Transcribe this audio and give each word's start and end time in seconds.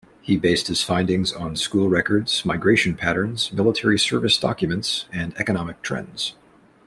He 0.23 0.35
based 0.35 0.65
his 0.65 0.81
findings 0.81 1.31
on 1.31 1.55
school 1.55 1.87
records, 1.87 2.43
migration 2.43 2.95
patterns, 2.95 3.53
military-service 3.53 4.39
documents 4.39 5.05
and 5.11 5.37
economic 5.37 5.83
trends. 5.83 6.33